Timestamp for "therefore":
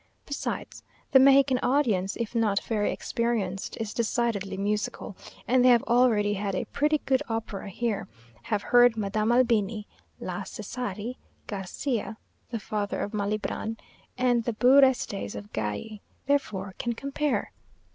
16.25-16.73